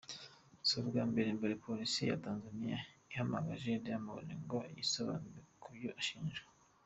Si 0.67 0.73
ubwa 0.81 1.01
mbere 1.11 1.59
Polisi 1.65 1.99
ya 2.09 2.17
Tanzania 2.25 2.79
ihamagaje 3.11 3.81
Diamond 3.85 4.29
ngo 4.43 4.59
yisobanure 4.75 5.41
ku 5.61 5.67
byo 5.75 5.89
ashinjwa. 6.01 6.47